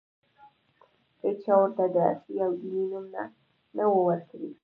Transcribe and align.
هېچا 1.23 1.53
ورته 1.59 1.83
د 1.93 1.97
عصري 2.09 2.35
او 2.45 2.51
دیني 2.59 2.83
نوم 2.91 3.05
نه 3.75 3.83
ؤ 3.93 3.99
ورکړی. 4.07 4.49